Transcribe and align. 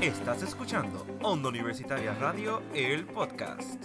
Estás 0.00 0.42
escuchando 0.42 1.06
Onda 1.22 1.48
Universitaria 1.48 2.12
Radio, 2.20 2.62
el 2.74 3.06
podcast. 3.06 3.82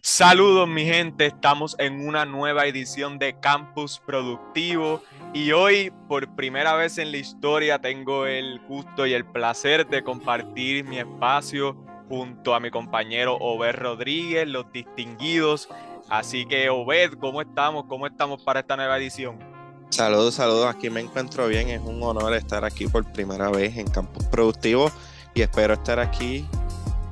Saludos 0.00 0.68
mi 0.68 0.84
gente, 0.84 1.26
estamos 1.26 1.74
en 1.80 2.06
una 2.06 2.24
nueva 2.24 2.66
edición 2.66 3.18
de 3.18 3.38
Campus 3.40 4.00
Productivo 4.06 5.02
y 5.34 5.50
hoy 5.50 5.92
por 6.08 6.36
primera 6.36 6.74
vez 6.74 6.98
en 6.98 7.10
la 7.10 7.18
historia 7.18 7.80
tengo 7.80 8.26
el 8.26 8.60
gusto 8.68 9.04
y 9.04 9.12
el 9.12 9.24
placer 9.24 9.88
de 9.88 10.04
compartir 10.04 10.84
mi 10.84 10.98
espacio 10.98 11.76
junto 12.08 12.54
a 12.54 12.60
mi 12.60 12.70
compañero 12.70 13.36
Obed 13.40 13.74
Rodríguez, 13.74 14.46
los 14.46 14.70
distinguidos. 14.70 15.68
Así 16.08 16.46
que 16.46 16.70
Obed, 16.70 17.14
¿cómo 17.14 17.42
estamos? 17.42 17.86
¿Cómo 17.88 18.06
estamos 18.06 18.40
para 18.44 18.60
esta 18.60 18.76
nueva 18.76 18.98
edición? 18.98 19.51
Saludos, 19.92 20.36
saludos. 20.36 20.74
Aquí 20.74 20.88
me 20.88 21.00
encuentro 21.00 21.48
bien. 21.48 21.68
Es 21.68 21.82
un 21.82 22.02
honor 22.02 22.32
estar 22.32 22.64
aquí 22.64 22.86
por 22.86 23.04
primera 23.12 23.50
vez 23.50 23.76
en 23.76 23.86
Campus 23.86 24.24
Productivo 24.24 24.90
y 25.34 25.42
espero 25.42 25.74
estar 25.74 26.00
aquí 26.00 26.48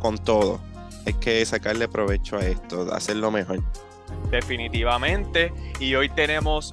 con 0.01 0.17
todo. 0.17 0.59
Hay 1.05 1.13
que 1.13 1.45
sacarle 1.45 1.89
provecho 1.89 2.39
a 2.39 2.41
esto, 2.41 2.91
hacerlo 2.95 3.31
mejor. 3.31 3.63
Definitivamente. 4.31 5.53
Y 5.79 5.95
hoy 5.95 6.09
tenemos 6.09 6.73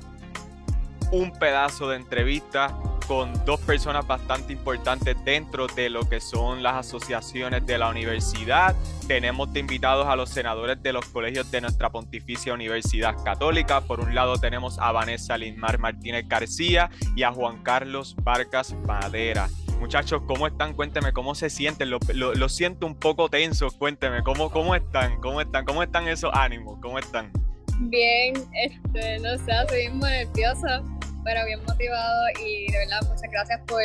un 1.11 1.33
pedazo 1.33 1.89
de 1.89 1.97
entrevista 1.97 2.79
con 3.07 3.33
dos 3.45 3.59
personas 3.61 4.05
bastante 4.05 4.53
importantes 4.53 5.15
dentro 5.23 5.67
de 5.67 5.89
lo 5.89 6.07
que 6.07 6.19
son 6.19 6.61
las 6.61 6.75
asociaciones 6.75 7.65
de 7.65 7.77
la 7.77 7.89
universidad. 7.89 8.75
Tenemos 9.07 9.55
invitados 9.55 10.07
a 10.07 10.15
los 10.15 10.29
senadores 10.29 10.81
de 10.83 10.93
los 10.93 11.05
colegios 11.05 11.49
de 11.49 11.61
nuestra 11.61 11.89
Pontificia 11.89 12.53
Universidad 12.53 13.15
Católica. 13.23 13.81
Por 13.81 14.01
un 14.01 14.13
lado 14.13 14.37
tenemos 14.37 14.77
a 14.79 14.91
Vanessa 14.91 15.37
Linmar 15.37 15.79
Martínez 15.79 16.27
García 16.27 16.89
y 17.15 17.23
a 17.23 17.31
Juan 17.31 17.63
Carlos 17.63 18.15
Vargas 18.21 18.75
Madera. 18.85 19.47
Muchachos, 19.79 20.21
¿cómo 20.27 20.47
están? 20.47 20.73
Cuéntenme 20.73 21.13
cómo 21.13 21.33
se 21.35 21.49
sienten. 21.49 21.89
Lo, 21.89 22.49
siento 22.49 22.85
un 22.85 22.95
poco 22.95 23.29
tenso. 23.29 23.69
Cuéntenme 23.71 24.23
cómo, 24.23 24.51
cómo 24.51 24.75
están, 24.75 25.21
cómo 25.21 25.39
están, 25.39 25.65
cómo 25.65 25.83
están 25.83 26.07
esos 26.07 26.31
ánimos, 26.33 26.79
cómo 26.81 26.99
están. 26.99 27.31
Bien, 27.79 28.33
este, 28.53 29.19
no 29.19 29.37
sé, 29.45 29.51
estoy 29.61 29.89
muy 29.89 30.09
nerviosa 30.09 30.83
pero 31.27 31.45
bien 31.45 31.59
motivado 31.67 32.23
y 32.41 32.71
de 32.71 32.77
verdad 32.77 33.01
muchas 33.01 33.29
gracias 33.29 33.59
por 33.67 33.81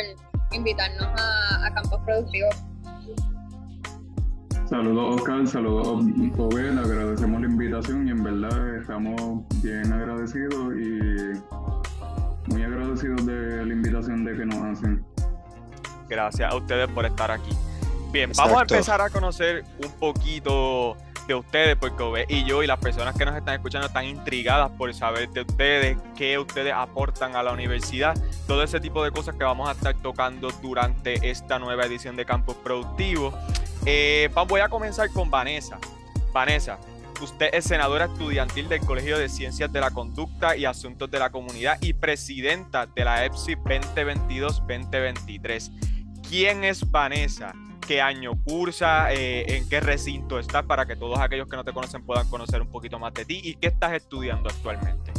invitarnos 0.53 1.07
a, 1.17 1.65
a 1.65 1.73
Campos 1.73 1.99
Productivos. 2.05 2.55
Saludos 4.69 5.15
Oscar, 5.19 5.45
saludos 5.45 6.05
Joven, 6.37 6.79
agradecemos 6.79 7.41
la 7.41 7.47
invitación 7.47 8.07
y 8.07 8.11
en 8.11 8.23
verdad 8.23 8.77
estamos 8.77 9.41
bien 9.61 9.91
agradecidos 9.91 10.73
y 10.73 12.49
muy 12.49 12.63
agradecidos 12.63 13.25
de 13.25 13.65
la 13.65 13.73
invitación 13.73 14.23
de 14.23 14.37
que 14.37 14.45
nos 14.45 14.63
hacen. 14.63 15.05
Gracias 16.07 16.49
a 16.49 16.55
ustedes 16.55 16.87
por 16.91 17.05
estar 17.05 17.29
aquí. 17.29 17.51
Bien, 18.13 18.31
vamos 18.37 18.57
a 18.57 18.61
empezar 18.61 19.01
a 19.01 19.09
conocer 19.09 19.65
un 19.83 19.91
poquito 19.99 20.95
de 21.27 21.35
ustedes, 21.35 21.75
porque 21.75 22.01
Ove 22.03 22.25
y 22.27 22.45
yo 22.45 22.63
y 22.63 22.67
las 22.67 22.79
personas 22.79 23.15
que 23.15 23.25
nos 23.25 23.35
están 23.35 23.55
escuchando 23.55 23.87
están 23.87 24.05
intrigadas 24.05 24.71
por 24.71 24.93
saber 24.93 25.29
de 25.29 25.41
ustedes, 25.41 25.97
qué 26.15 26.37
ustedes 26.37 26.73
aportan 26.73 27.35
a 27.35 27.43
la 27.43 27.51
universidad, 27.51 28.15
todo 28.47 28.63
ese 28.63 28.79
tipo 28.79 29.03
de 29.03 29.11
cosas 29.11 29.35
que 29.35 29.43
vamos 29.43 29.67
a 29.69 29.73
estar 29.73 29.93
tocando 30.01 30.49
durante 30.61 31.29
esta 31.29 31.59
nueva 31.59 31.85
edición 31.85 32.15
de 32.15 32.25
Campus 32.25 32.55
Productivo. 32.55 33.37
Eh, 33.85 34.29
voy 34.47 34.61
a 34.61 34.69
comenzar 34.69 35.09
con 35.11 35.29
Vanessa. 35.29 35.77
Vanessa, 36.31 36.79
usted 37.21 37.49
es 37.53 37.65
senadora 37.65 38.05
estudiantil 38.05 38.69
del 38.69 38.79
Colegio 38.81 39.17
de 39.17 39.27
Ciencias 39.29 39.71
de 39.71 39.79
la 39.79 39.91
Conducta 39.91 40.57
y 40.57 40.65
Asuntos 40.65 41.11
de 41.11 41.19
la 41.19 41.29
Comunidad 41.31 41.77
y 41.81 41.93
presidenta 41.93 42.87
de 42.87 43.05
la 43.05 43.25
EPSI 43.25 43.55
2022-2023. 43.55 45.71
¿Quién 46.27 46.63
es 46.63 46.89
Vanessa? 46.89 47.53
Qué 47.87 48.01
año 48.01 48.31
cursa, 48.43 49.13
eh, 49.13 49.57
en 49.57 49.67
qué 49.69 49.79
recinto 49.79 50.39
estás, 50.39 50.63
para 50.63 50.85
que 50.85 50.95
todos 50.95 51.19
aquellos 51.19 51.47
que 51.47 51.55
no 51.55 51.63
te 51.63 51.73
conocen 51.73 52.05
puedan 52.05 52.27
conocer 52.29 52.61
un 52.61 52.69
poquito 52.69 52.99
más 52.99 53.13
de 53.13 53.25
ti 53.25 53.41
y 53.43 53.55
qué 53.55 53.67
estás 53.67 53.93
estudiando 53.93 54.49
actualmente. 54.49 55.11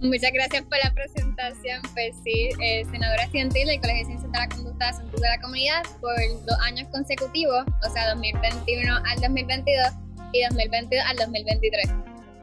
Muchas 0.00 0.30
gracias 0.32 0.62
por 0.62 0.78
la 0.82 0.92
presentación. 0.94 1.82
Pues 1.92 2.14
sí, 2.22 2.50
eh, 2.60 2.84
senadora 2.90 3.24
estudiantil 3.24 3.66
del 3.66 3.80
Colegio 3.80 3.98
de 3.98 4.06
Ciencias 4.06 4.32
de 4.32 4.38
la 4.38 4.48
Conducta 4.48 4.92
de 4.92 5.28
la 5.28 5.40
Comunidad 5.40 5.82
por 6.00 6.14
dos 6.46 6.58
años 6.62 6.88
consecutivos, 6.92 7.64
o 7.84 7.90
sea, 7.90 8.14
2021 8.14 8.94
al 8.94 9.20
2022 9.20 9.88
y 10.32 10.44
2022 10.44 11.04
al 11.04 11.16
2023. 11.16 11.90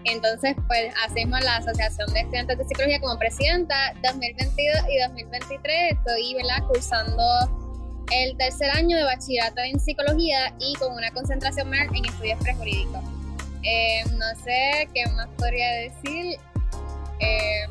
Entonces, 0.04 0.56
pues 0.68 0.94
hacemos 1.08 1.42
la 1.44 1.58
Asociación 1.58 2.14
de 2.14 2.20
Estudiantes 2.20 2.58
de 2.58 2.66
Psicología 2.66 3.00
como 3.00 3.18
presidenta 3.18 3.94
2022 4.04 4.78
y 4.90 5.00
2023. 5.00 5.94
Estoy 5.94 6.36
¿verdad? 6.36 6.60
cursando 6.68 7.65
el 8.12 8.38
tercer 8.38 8.70
año 8.72 8.98
de 8.98 9.04
bachillerato 9.04 9.62
en 9.62 9.80
psicología 9.80 10.54
y 10.60 10.74
con 10.76 10.94
una 10.94 11.12
concentración 11.12 11.70
más 11.70 11.88
en 11.94 12.06
estudios 12.06 12.40
prejurídicos. 12.40 13.02
Eh, 13.64 14.04
no 14.14 14.26
sé 14.44 14.88
qué 14.94 15.06
más 15.12 15.28
podría 15.38 15.72
decir. 15.72 16.38
Eh, 17.20 17.68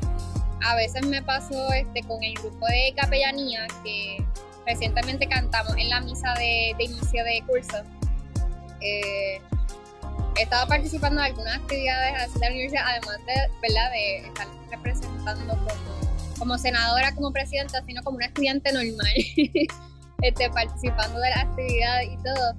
a 0.63 0.75
veces 0.75 1.05
me 1.05 1.21
pasó 1.21 1.71
este, 1.73 2.01
con 2.03 2.23
el 2.23 2.33
grupo 2.33 2.65
de 2.67 2.93
capellanía 2.95 3.67
que 3.83 4.17
recientemente 4.65 5.27
cantamos 5.27 5.75
en 5.77 5.89
la 5.89 6.01
misa 6.01 6.33
de, 6.33 6.75
inicio 6.79 7.23
de 7.23 7.43
curso. 7.47 7.77
Eh, 8.81 9.39
he 10.37 10.41
estado 10.41 10.67
participando 10.67 11.21
en 11.21 11.27
algunas 11.27 11.55
actividades 11.55 12.33
de 12.33 12.39
la 12.39 12.47
universidad, 12.47 12.83
además 12.87 13.17
de, 13.25 13.33
¿verdad? 13.61 13.91
de 13.91 14.17
estar 14.17 14.47
representando 14.69 15.53
como, 15.53 16.37
como 16.37 16.57
senadora, 16.57 17.13
como 17.13 17.31
presidenta, 17.31 17.81
sino 17.85 18.03
como 18.03 18.17
una 18.17 18.25
estudiante 18.25 18.73
normal. 18.73 19.13
este, 20.21 20.49
participando 20.49 21.19
de 21.19 21.29
la 21.29 21.41
actividad 21.41 22.01
y 22.01 22.17
todo. 22.17 22.53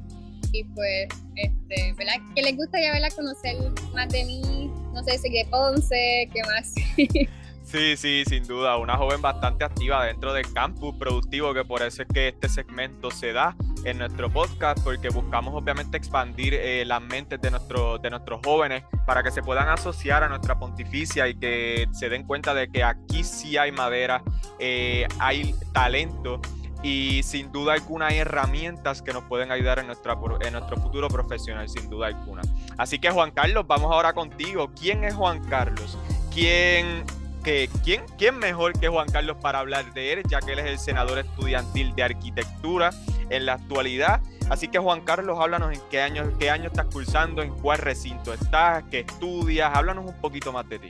Y 0.53 0.65
pues, 0.65 1.09
este, 1.35 1.93
¿verdad? 1.95 2.15
Que 2.35 2.43
les 2.43 2.57
gusta 2.57 2.81
ya 2.81 2.93
verla 2.93 3.11
conocer 3.11 3.57
más 3.95 4.09
de 4.09 4.25
mí, 4.25 4.71
no 4.93 5.03
sé, 5.03 5.19
si 5.19 5.31
de 5.31 5.47
Ponce, 5.51 6.31
¿qué 6.33 6.43
más? 6.45 6.73
Sí, 7.67 7.97
sí, 7.97 8.23
sin 8.29 8.47
duda, 8.47 8.77
una 8.77 8.97
joven 8.97 9.21
bastante 9.21 9.65
activa 9.65 10.05
dentro 10.05 10.33
del 10.33 10.53
campus 10.53 10.95
productivo, 10.95 11.53
que 11.53 11.65
por 11.65 11.83
eso 11.83 12.03
es 12.03 12.09
que 12.15 12.29
este 12.29 12.49
segmento 12.49 13.11
se 13.11 13.33
da 13.33 13.57
en 13.83 13.99
nuestro 13.99 14.31
podcast, 14.31 14.85
porque 14.85 15.09
buscamos 15.09 15.53
obviamente 15.53 15.97
expandir 15.97 16.55
eh, 16.55 16.85
las 16.85 17.03
mentes 17.03 17.41
de, 17.41 17.51
nuestro, 17.51 17.99
de 17.99 18.09
nuestros 18.11 18.41
jóvenes 18.45 18.85
para 19.05 19.25
que 19.25 19.33
se 19.33 19.43
puedan 19.43 19.69
asociar 19.69 20.23
a 20.23 20.29
nuestra 20.29 20.57
pontificia 20.61 21.27
y 21.27 21.35
que 21.35 21.89
se 21.91 22.09
den 22.09 22.25
cuenta 22.25 22.55
de 22.55 22.69
que 22.69 22.85
aquí 22.85 23.25
sí 23.25 23.57
hay 23.57 23.73
madera, 23.73 24.23
eh, 24.61 25.09
hay 25.19 25.53
talento 25.73 26.41
y 26.83 27.23
sin 27.23 27.51
duda 27.53 27.75
alguna 27.75 28.11
herramientas 28.11 29.03
que 29.03 29.13
nos 29.13 29.25
pueden 29.25 29.51
ayudar 29.51 29.79
en, 29.79 29.87
nuestra, 29.87 30.19
en 30.41 30.53
nuestro 30.53 30.77
futuro 30.77 31.09
profesional, 31.09 31.69
sin 31.69 31.89
duda 31.89 32.09
alguna. 32.09 32.43
Así 32.77 32.99
que 32.99 33.11
Juan 33.11 33.31
Carlos, 33.31 33.67
vamos 33.67 33.93
ahora 33.93 34.13
contigo. 34.13 34.71
¿Quién 34.79 35.05
es 35.05 35.15
Juan 35.15 35.45
Carlos? 35.49 35.99
¿Quién, 36.33 37.05
que, 37.43 37.71
quién, 37.83 38.05
quién 38.19 38.39
mejor 38.39 38.79
que 38.79 38.89
Juan 38.89 39.09
Carlos 39.09 39.37
para 39.41 39.61
hablar 39.61 39.93
de 39.95 40.13
él, 40.13 40.23
ya 40.29 40.41
que 40.41 40.53
él 40.53 40.59
es 40.61 40.67
el 40.67 40.79
senador 40.79 41.19
estudiantil 41.19 41.95
de 41.95 42.03
arquitectura 42.03 42.91
en 43.31 43.47
la 43.47 43.55
actualidad? 43.55 44.21
Así 44.49 44.69
que 44.69 44.79
Juan 44.79 45.01
Carlos, 45.01 45.39
háblanos 45.41 45.73
en 45.73 45.81
qué 45.91 46.01
año, 46.03 46.31
qué 46.39 46.51
año 46.51 46.69
estás 46.69 46.87
cursando, 46.87 47.43
en 47.43 47.53
cuál 47.55 47.79
recinto 47.79 48.33
estás, 48.33 48.85
qué 48.91 49.01
estudias, 49.01 49.73
háblanos 49.75 50.07
un 50.07 50.21
poquito 50.21 50.53
más 50.53 50.69
de 50.69 50.79
ti. 50.79 50.89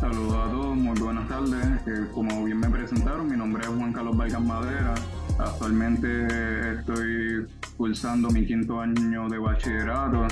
Saludos 0.00 0.34
a 0.34 0.50
todos, 0.50 0.76
muy 0.76 0.98
buenas 1.00 1.28
tardes. 1.28 1.64
Eh, 1.86 2.06
como 2.12 2.44
bien 2.44 2.58
me 2.58 2.68
presentaron, 2.68 3.28
mi 3.28 3.36
nombre 3.36 3.62
es 3.62 3.68
Juan 3.68 3.92
Carlos 3.92 4.16
Vargas 4.16 4.42
Madera. 4.42 4.94
Actualmente 5.38 6.74
estoy 6.74 7.46
cursando 7.76 8.30
mi 8.30 8.46
quinto 8.46 8.80
año 8.80 9.28
de 9.28 9.38
bachillerato 9.38 10.26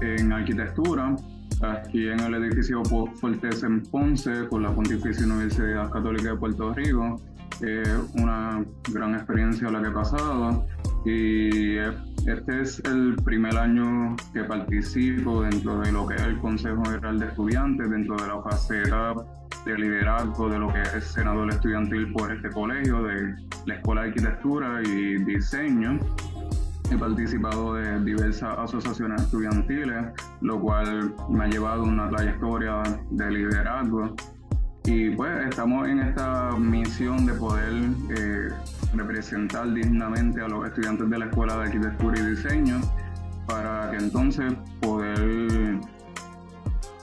en 0.00 0.32
arquitectura 0.32 1.16
aquí 1.62 2.08
en 2.08 2.20
el 2.20 2.34
edificio 2.34 2.82
Fortes 2.84 3.62
en 3.62 3.82
Ponce 3.82 4.46
con 4.48 4.62
la 4.62 4.74
Pontificia 4.74 5.24
Universidad 5.24 5.90
Católica 5.90 6.30
de 6.30 6.36
Puerto 6.36 6.74
Rico. 6.74 7.20
Es 7.60 7.88
una 8.14 8.64
gran 8.92 9.14
experiencia 9.14 9.70
la 9.70 9.80
que 9.80 9.88
he 9.88 9.92
pasado 9.92 10.66
y 11.04 11.78
este 12.26 12.60
es 12.60 12.82
el 12.84 13.14
primer 13.24 13.56
año 13.56 14.16
que 14.32 14.42
participo 14.44 15.42
dentro 15.42 15.78
de 15.78 15.92
lo 15.92 16.06
que 16.06 16.16
es 16.16 16.22
el 16.22 16.38
Consejo 16.38 16.84
General 16.84 17.18
de 17.18 17.26
Estudiantes, 17.26 17.88
dentro 17.88 18.16
de 18.16 18.26
la 18.26 18.42
faceta 18.42 19.14
de 19.64 19.78
liderazgo 19.78 20.48
de 20.48 20.58
lo 20.58 20.72
que 20.72 20.82
es 20.82 21.04
senador 21.04 21.50
estudiantil 21.50 22.12
por 22.12 22.32
este 22.32 22.50
colegio, 22.50 23.02
de 23.04 23.34
la 23.66 23.74
Escuela 23.74 24.02
de 24.02 24.08
Arquitectura 24.08 24.82
y 24.82 25.24
Diseño. 25.24 25.98
He 26.90 26.96
participado 26.96 27.74
de 27.74 28.00
diversas 28.00 28.58
asociaciones 28.58 29.22
estudiantiles, 29.22 30.06
lo 30.40 30.60
cual 30.60 31.14
me 31.30 31.44
ha 31.44 31.48
llevado 31.48 31.84
una 31.84 32.08
trayectoria 32.10 32.82
de 33.10 33.30
liderazgo. 33.30 34.14
Y 34.84 35.10
pues 35.10 35.48
estamos 35.48 35.88
en 35.88 36.00
esta 36.00 36.52
misión 36.56 37.26
de 37.26 37.32
poder 37.34 37.72
eh, 38.16 38.48
representar 38.94 39.72
dignamente 39.72 40.40
a 40.40 40.48
los 40.48 40.66
estudiantes 40.66 41.08
de 41.08 41.18
la 41.18 41.26
Escuela 41.26 41.56
de 41.56 41.62
Arquitectura 41.64 42.18
y 42.18 42.26
Diseño 42.26 42.80
para 43.46 43.90
que 43.90 43.96
entonces 43.96 44.54
poder 44.80 45.80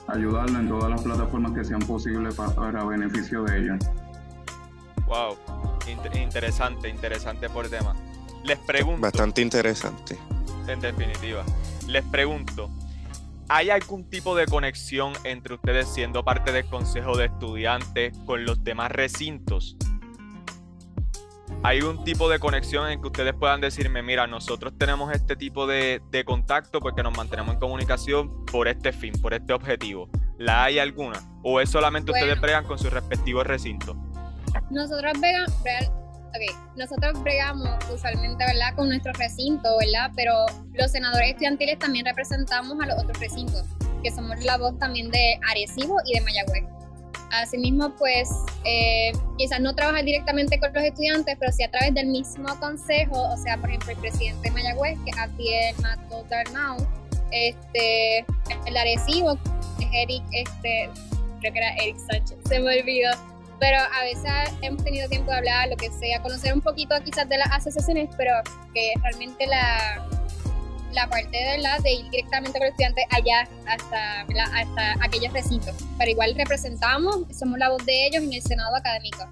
ayudarlo 0.08 0.58
en 0.58 0.68
todas 0.68 0.90
las 0.90 1.02
plataformas 1.02 1.52
que 1.52 1.64
sean 1.64 1.80
posibles 1.80 2.34
para, 2.34 2.84
beneficio 2.84 3.42
de 3.44 3.58
ellos. 3.58 3.84
Wow, 5.06 5.36
interesante, 6.14 6.88
interesante 6.88 7.48
por 7.48 7.68
tema. 7.68 7.94
Les 8.44 8.58
pregunto. 8.58 9.00
Bastante 9.00 9.40
interesante. 9.40 10.18
En 10.68 10.80
definitiva. 10.80 11.44
Les 11.88 12.04
pregunto, 12.04 12.70
¿hay 13.48 13.70
algún 13.70 14.08
tipo 14.08 14.34
de 14.34 14.46
conexión 14.46 15.12
entre 15.24 15.54
ustedes 15.54 15.88
siendo 15.88 16.24
parte 16.24 16.52
del 16.52 16.66
consejo 16.66 17.16
de 17.16 17.26
estudiantes 17.26 18.16
con 18.26 18.44
los 18.44 18.62
demás 18.64 18.90
recintos? 18.92 19.76
¿Hay 21.66 21.80
un 21.80 22.04
tipo 22.04 22.28
de 22.28 22.38
conexión 22.38 22.90
en 22.90 23.00
que 23.00 23.06
ustedes 23.06 23.32
puedan 23.32 23.62
decirme, 23.62 24.02
mira, 24.02 24.26
nosotros 24.26 24.74
tenemos 24.78 25.10
este 25.14 25.34
tipo 25.34 25.66
de, 25.66 26.02
contacto 26.26 26.78
porque 26.78 27.02
nos 27.02 27.16
mantenemos 27.16 27.54
en 27.54 27.58
comunicación 27.58 28.44
por 28.44 28.68
este 28.68 28.92
fin, 28.92 29.14
por 29.22 29.32
este 29.32 29.54
objetivo? 29.54 30.10
¿La 30.36 30.64
hay 30.64 30.78
alguna? 30.78 31.18
¿O 31.42 31.62
es 31.62 31.70
solamente 31.70 32.12
ustedes 32.12 32.38
bregan 32.38 32.66
con 32.66 32.78
sus 32.78 32.92
respectivos 32.92 33.46
recintos? 33.46 33.96
Nosotros 34.70 35.14
nosotros 36.76 37.22
bregamos 37.22 37.78
usualmente, 37.90 38.44
¿verdad? 38.44 38.74
Con 38.76 38.88
nuestro 38.88 39.14
recinto, 39.14 39.70
¿verdad? 39.78 40.10
Pero 40.14 40.44
los 40.74 40.90
senadores 40.92 41.30
estudiantiles 41.30 41.78
también 41.78 42.04
representamos 42.04 42.78
a 42.78 42.86
los 42.88 43.02
otros 43.02 43.18
recintos, 43.18 43.64
que 44.02 44.10
somos 44.10 44.38
la 44.44 44.58
voz 44.58 44.78
también 44.78 45.10
de 45.10 45.40
Arecibo 45.48 45.96
y 46.04 46.18
de 46.18 46.20
Mayagüez. 46.20 46.73
Asimismo, 47.42 47.94
pues 47.96 48.28
eh, 48.64 49.12
quizás 49.38 49.60
no 49.60 49.74
trabajar 49.74 50.04
directamente 50.04 50.58
con 50.60 50.72
los 50.72 50.82
estudiantes, 50.82 51.36
pero 51.38 51.52
sí 51.52 51.62
a 51.62 51.70
través 51.70 51.94
del 51.94 52.06
mismo 52.06 52.48
consejo, 52.60 53.20
o 53.30 53.36
sea, 53.36 53.56
por 53.58 53.68
ejemplo, 53.70 53.92
el 53.92 53.98
presidente 53.98 54.48
de 54.48 54.50
Mayagüez, 54.50 54.98
que 55.04 55.10
es 55.10 55.18
Abdiel 55.18 55.74
Mato 55.82 56.24
Darnau, 56.30 56.76
este, 57.30 58.24
el 58.66 58.76
Arecibo, 58.76 59.38
es 59.80 59.88
Eric, 59.92 60.22
este, 60.32 60.90
creo 61.40 61.52
que 61.52 61.58
era 61.58 61.74
Eric 61.76 61.96
Sánchez, 61.98 62.38
se 62.48 62.60
me 62.60 62.80
olvidó, 62.80 63.10
pero 63.58 63.78
a 63.78 64.02
veces 64.02 64.54
hemos 64.62 64.84
tenido 64.84 65.08
tiempo 65.08 65.30
de 65.30 65.38
hablar, 65.38 65.68
lo 65.68 65.76
que 65.76 65.90
sea, 65.90 66.20
conocer 66.22 66.52
un 66.52 66.60
poquito 66.60 66.94
quizás 67.04 67.28
de 67.28 67.38
las 67.38 67.50
asociaciones, 67.50 68.08
pero 68.16 68.32
que 68.72 68.92
realmente 69.02 69.46
la, 69.46 70.06
la 70.94 71.08
parte 71.08 71.36
de, 71.36 71.58
la, 71.58 71.78
de 71.78 71.92
ir 71.92 72.10
directamente 72.10 72.58
con 72.58 72.66
los 72.66 72.70
estudiantes 72.70 73.04
allá 73.10 73.48
hasta, 73.66 74.20
hasta 74.20 75.04
aquellos 75.04 75.32
recintos. 75.32 75.74
Pero 75.98 76.10
igual 76.10 76.34
representamos, 76.36 77.20
somos 77.36 77.58
la 77.58 77.70
voz 77.70 77.84
de 77.84 78.06
ellos 78.06 78.22
en 78.22 78.32
el 78.32 78.42
Senado 78.42 78.74
académico. 78.76 79.28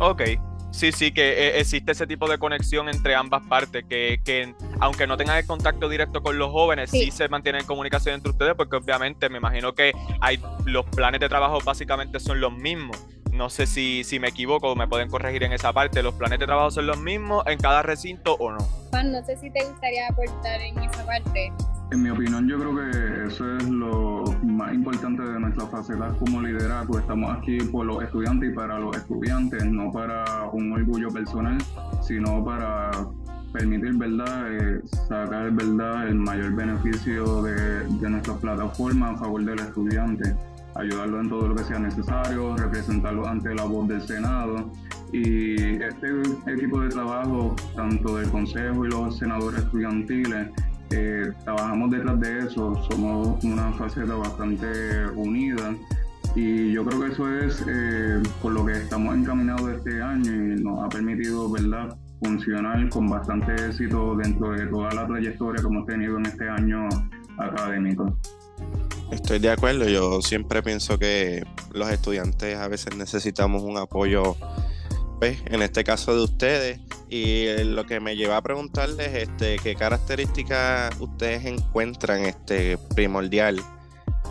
Ok, 0.00 0.22
sí, 0.70 0.92
sí, 0.92 1.12
que 1.12 1.32
eh, 1.32 1.60
existe 1.60 1.92
ese 1.92 2.06
tipo 2.06 2.28
de 2.28 2.38
conexión 2.38 2.88
entre 2.88 3.14
ambas 3.16 3.42
partes, 3.48 3.84
que, 3.88 4.20
que 4.24 4.54
aunque 4.80 5.06
no 5.06 5.16
tengan 5.16 5.38
el 5.38 5.46
contacto 5.46 5.88
directo 5.88 6.22
con 6.22 6.38
los 6.38 6.52
jóvenes, 6.52 6.90
sí. 6.90 7.10
se 7.10 7.28
mantienen 7.28 7.62
en 7.62 7.66
comunicación 7.66 8.14
entre 8.14 8.30
ustedes, 8.30 8.54
porque 8.54 8.76
obviamente 8.76 9.28
me 9.28 9.38
imagino 9.38 9.74
que 9.74 9.92
hay 10.20 10.40
los 10.66 10.84
planes 10.86 11.20
de 11.20 11.28
trabajo 11.28 11.58
básicamente 11.64 12.20
son 12.20 12.40
los 12.40 12.52
mismos. 12.52 12.96
No 13.38 13.48
sé 13.50 13.66
si, 13.66 14.02
si 14.02 14.18
me 14.18 14.30
equivoco, 14.30 14.74
me 14.74 14.88
pueden 14.88 15.08
corregir 15.08 15.44
en 15.44 15.52
esa 15.52 15.72
parte. 15.72 16.02
¿Los 16.02 16.14
planes 16.14 16.40
de 16.40 16.46
trabajo 16.46 16.72
son 16.72 16.88
los 16.88 17.00
mismos 17.00 17.44
en 17.46 17.56
cada 17.60 17.82
recinto 17.82 18.34
o 18.34 18.50
no? 18.50 18.58
Juan, 18.90 19.12
no 19.12 19.24
sé 19.24 19.36
si 19.36 19.48
te 19.50 19.64
gustaría 19.64 20.08
aportar 20.08 20.60
en 20.60 20.76
esa 20.80 21.06
parte. 21.06 21.52
En 21.92 22.02
mi 22.02 22.10
opinión, 22.10 22.48
yo 22.48 22.58
creo 22.58 22.74
que 22.74 23.28
eso 23.28 23.56
es 23.56 23.62
lo 23.68 24.24
más 24.42 24.74
importante 24.74 25.22
de 25.22 25.38
nuestra 25.38 25.68
faceta 25.68 26.08
como 26.18 26.42
liderazgo. 26.42 26.98
Estamos 26.98 27.38
aquí 27.38 27.58
por 27.58 27.86
los 27.86 28.02
estudiantes 28.02 28.50
y 28.50 28.52
para 28.52 28.76
los 28.80 28.96
estudiantes, 28.96 29.64
no 29.66 29.92
para 29.92 30.24
un 30.52 30.72
orgullo 30.72 31.08
personal, 31.08 31.58
sino 32.02 32.44
para 32.44 32.90
permitir 33.52 33.94
verdad 33.94 34.52
eh, 34.52 34.80
sacar 35.08 35.52
verdad 35.52 36.08
el 36.08 36.16
mayor 36.16 36.56
beneficio 36.56 37.42
de, 37.42 37.84
de 37.84 38.10
nuestra 38.10 38.34
plataforma 38.34 39.10
a 39.10 39.16
favor 39.16 39.44
del 39.44 39.60
estudiante 39.60 40.34
ayudarlo 40.78 41.20
en 41.20 41.28
todo 41.28 41.48
lo 41.48 41.54
que 41.54 41.64
sea 41.64 41.78
necesario, 41.78 42.56
representarlo 42.56 43.26
ante 43.26 43.54
la 43.54 43.64
voz 43.64 43.88
del 43.88 44.00
Senado. 44.00 44.70
Y 45.12 45.82
este 45.82 46.22
equipo 46.46 46.80
de 46.80 46.88
trabajo, 46.88 47.56
tanto 47.74 48.16
del 48.16 48.30
Consejo 48.30 48.84
y 48.86 48.90
los 48.90 49.18
senadores 49.18 49.60
estudiantiles, 49.60 50.48
eh, 50.90 51.32
trabajamos 51.44 51.90
detrás 51.90 52.20
de 52.20 52.38
eso, 52.38 52.74
somos 52.90 53.44
una 53.44 53.72
faceta 53.72 54.14
bastante 54.14 55.06
unida 55.16 55.74
y 56.34 56.72
yo 56.72 56.84
creo 56.84 57.00
que 57.00 57.06
eso 57.08 57.30
es 57.30 57.64
eh, 57.68 58.22
por 58.40 58.52
lo 58.52 58.64
que 58.64 58.72
estamos 58.72 59.14
encaminados 59.14 59.68
este 59.70 60.00
año 60.00 60.32
y 60.32 60.62
nos 60.62 60.84
ha 60.84 60.88
permitido, 60.88 61.50
¿verdad?, 61.50 61.96
funcionar 62.22 62.88
con 62.88 63.08
bastante 63.08 63.54
éxito 63.54 64.16
dentro 64.16 64.52
de 64.52 64.66
toda 64.66 64.90
la 64.92 65.06
trayectoria 65.06 65.60
que 65.60 65.68
hemos 65.68 65.86
tenido 65.86 66.18
en 66.18 66.26
este 66.26 66.48
año 66.48 66.88
académico. 67.38 68.16
Estoy 69.10 69.38
de 69.38 69.50
acuerdo, 69.50 69.88
yo 69.88 70.20
siempre 70.20 70.62
pienso 70.62 70.98
que 70.98 71.42
los 71.72 71.90
estudiantes 71.90 72.58
a 72.58 72.68
veces 72.68 72.94
necesitamos 72.96 73.62
un 73.62 73.78
apoyo, 73.78 74.36
pues, 75.18 75.42
en 75.46 75.62
este 75.62 75.82
caso 75.82 76.14
de 76.14 76.24
ustedes, 76.24 76.80
y 77.08 77.46
lo 77.64 77.86
que 77.86 78.00
me 78.00 78.16
lleva 78.16 78.36
a 78.36 78.42
preguntarles 78.42 79.14
este, 79.14 79.56
qué 79.62 79.74
características 79.74 80.94
ustedes 81.00 81.46
encuentran 81.46 82.26
este, 82.26 82.76
primordial 82.94 83.60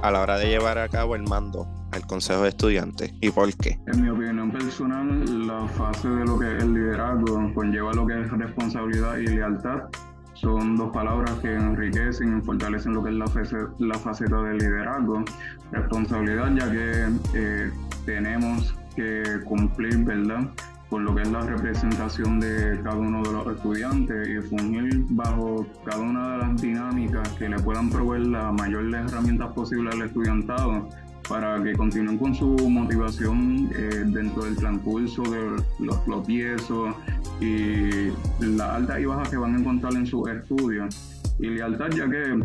a 0.03 0.11
la 0.11 0.21
hora 0.21 0.37
de 0.37 0.47
llevar 0.47 0.77
a 0.77 0.87
cabo 0.89 1.15
el 1.15 1.23
mando 1.23 1.67
al 1.91 2.05
Consejo 2.05 2.43
de 2.43 2.49
Estudiantes 2.49 3.13
y 3.19 3.31
por 3.31 3.51
qué. 3.55 3.79
En 3.87 4.03
mi 4.03 4.09
opinión 4.09 4.51
personal, 4.51 5.47
la 5.47 5.67
fase 5.69 6.07
de 6.07 6.25
lo 6.25 6.37
que 6.37 6.55
es 6.55 6.63
el 6.63 6.73
liderazgo 6.73 7.51
conlleva 7.55 7.93
lo 7.93 8.05
que 8.05 8.21
es 8.21 8.29
responsabilidad 8.29 9.17
y 9.17 9.27
lealtad 9.27 9.89
son 10.39 10.75
dos 10.75 10.91
palabras 10.91 11.31
que 11.41 11.53
enriquecen 11.53 12.37
y 12.37 12.41
fortalecen 12.41 12.93
lo 12.93 13.03
que 13.03 13.09
es 13.09 13.15
la, 13.15 13.27
faceta, 13.27 14.35
la 14.35 14.49
del 14.49 14.57
liderazgo. 14.57 15.23
Responsabilidad, 15.71 16.53
ya 16.55 16.71
que 16.71 17.07
eh, 17.33 17.71
tenemos 18.05 18.75
que 18.95 19.23
cumplir, 19.45 19.97
¿verdad? 20.03 20.49
Con 20.89 21.03
lo 21.03 21.15
que 21.15 21.23
es 21.23 21.31
la 21.31 21.41
representación 21.41 22.39
de 22.39 22.79
cada 22.83 22.95
uno 22.95 23.21
de 23.23 23.33
los 23.33 23.47
estudiantes 23.55 24.27
y 24.27 24.41
fungir 24.47 25.05
bajo 25.09 25.65
cada 25.83 26.01
una 26.01 26.31
de 26.33 26.37
las 26.37 26.61
dinámicas 26.61 27.27
que 27.33 27.49
le 27.49 27.57
puedan 27.59 27.89
proveer 27.89 28.27
las 28.27 28.53
mayores 28.53 28.93
herramientas 28.93 29.51
posibles 29.53 29.95
al 29.95 30.03
estudiantado 30.03 30.87
para 31.27 31.61
que 31.61 31.73
continúen 31.73 32.17
con 32.17 32.33
su 32.33 32.47
motivación 32.69 33.69
eh, 33.75 34.03
dentro 34.05 34.43
del 34.43 34.55
transcurso 34.55 35.23
de 35.23 35.61
los 35.79 36.05
tropiezos 36.05 36.95
y 37.41 38.07
las 38.39 38.69
altas 38.69 38.99
y 38.99 39.05
bajas 39.05 39.29
que 39.29 39.37
van 39.37 39.55
a 39.55 39.59
encontrar 39.59 39.93
en 39.93 40.05
sus 40.05 40.29
estudios. 40.29 41.23
Y 41.39 41.49
lealtad 41.49 41.89
ya 41.89 42.09
que 42.09 42.39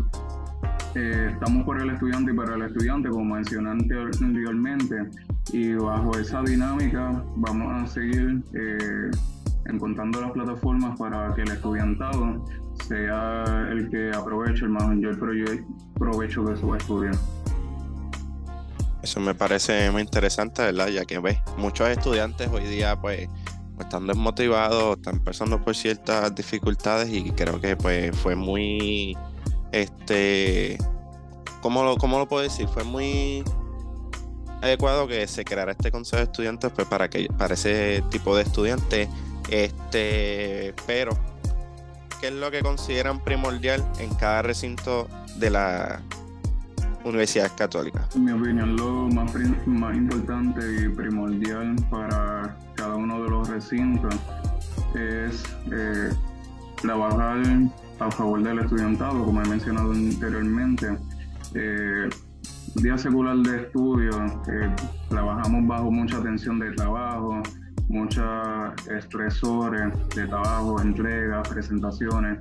eh, 0.95 1.31
estamos 1.33 1.65
por 1.65 1.81
el 1.81 1.91
estudiante 1.91 2.33
y 2.33 2.35
para 2.35 2.55
el 2.57 2.63
estudiante, 2.63 3.09
como 3.09 3.35
mencioné 3.35 3.71
anteriormente, 3.71 5.11
y 5.53 5.75
bajo 5.75 6.19
esa 6.19 6.43
dinámica 6.43 7.25
vamos 7.37 7.83
a 7.83 7.87
seguir 7.87 8.43
eh, 8.55 9.11
encontrando 9.67 10.21
las 10.21 10.33
plataformas 10.33 10.99
para 10.99 11.35
que 11.35 11.43
el 11.43 11.51
estudiantado 11.51 12.45
sea 12.87 13.69
el 13.71 13.89
que 13.91 14.11
aproveche 14.11 14.65
el 14.65 14.71
mayor 14.71 15.19
provecho 15.19 16.43
de 16.45 16.57
sus 16.57 16.77
estudios. 16.77 17.42
Eso 19.03 19.19
me 19.21 19.35
parece 19.35 19.91
muy 19.91 20.03
interesante, 20.03 20.63
¿verdad? 20.63 20.89
Ya 20.89 21.05
que 21.05 21.19
ves, 21.19 21.39
muchos 21.57 21.89
estudiantes 21.89 22.49
hoy 22.53 22.65
día 22.65 23.01
pues, 23.01 23.29
están 23.81 24.07
desmotivados, 24.07 24.97
están 24.97 25.19
pasando 25.25 25.63
por 25.63 25.75
ciertas 25.75 26.35
dificultades 26.35 27.09
y 27.11 27.31
creo 27.33 27.61
que 27.61 27.77
pues 27.77 28.17
fue 28.17 28.37
muy, 28.37 29.17
este, 29.73 30.79
¿cómo 31.61 31.83
lo, 31.83 31.97
cómo 31.97 32.19
lo 32.19 32.29
puedo 32.29 32.43
decir? 32.43 32.69
Fue 32.69 32.85
muy 32.85 33.43
adecuado 34.63 35.09
que 35.09 35.27
se 35.27 35.45
creara 35.45 35.73
este 35.73 35.91
consejo 35.91 36.19
de 36.19 36.25
estudiantes 36.25 36.71
pues 36.75 36.87
para 36.87 37.11
que 37.11 37.27
para 37.37 37.55
ese 37.55 38.05
tipo 38.11 38.37
de 38.37 38.43
estudiantes, 38.43 39.09
este, 39.51 40.75
pero 40.87 41.19
¿qué 42.21 42.29
es 42.29 42.35
lo 42.35 42.53
que 42.53 42.61
consideran 42.61 43.23
primordial 43.23 43.85
en 43.99 44.15
cada 44.15 44.43
recinto 44.43 45.09
de 45.37 45.51
la 45.51 46.01
universidades 47.05 47.53
católicas? 47.53 48.15
En 48.15 48.25
mi 48.25 48.33
opinión, 48.33 48.77
lo 48.77 49.09
más, 49.09 49.33
más 49.67 49.97
importante 49.97 50.61
y 50.83 50.89
primordial 50.89 51.77
para 51.91 52.57
cada 52.75 52.97
uno 52.97 53.23
de 53.23 53.31
los 53.31 53.49
recintos 53.49 54.15
es 54.95 55.43
eh, 55.71 56.11
trabajar 56.81 57.43
a 57.99 58.11
favor 58.11 58.43
del 58.43 58.59
estudiantado, 58.61 59.25
como 59.25 59.43
he 59.43 59.49
mencionado 59.49 59.93
anteriormente. 59.93 60.97
Eh, 61.55 62.09
día 62.77 62.99
secular 62.99 63.37
de 63.37 63.63
estudio, 63.63 64.11
eh, 64.49 64.75
trabajamos 65.09 65.67
bajo 65.67 65.91
mucha 65.91 66.23
tensión 66.23 66.59
de 66.59 66.73
trabajo, 66.73 67.43
muchos 67.89 68.25
estresores 68.91 69.93
de 70.15 70.27
trabajo, 70.27 70.81
entregas, 70.81 71.49
presentaciones 71.49 72.39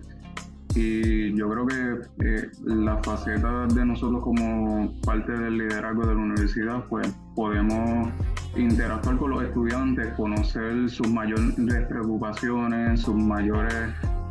y 0.76 1.36
yo 1.36 1.50
creo 1.50 1.68
que 1.68 2.26
eh, 2.26 2.50
la 2.64 2.98
faceta 3.04 3.68
de 3.68 3.86
nosotros 3.86 4.24
como 4.24 4.94
parte 5.02 5.32
del 5.32 5.58
liderazgo 5.58 6.06
de 6.06 6.16
la 6.16 6.22
universidad, 6.22 6.86
pues 6.88 7.14
podemos 7.36 8.10
interactuar 8.56 9.18
con 9.18 9.32
los 9.32 9.44
estudiantes, 9.44 10.14
conocer 10.14 10.90
sus 10.90 11.10
mayores 11.10 11.54
preocupaciones, 11.90 13.02
sus 13.02 13.16
mayores 13.16 13.76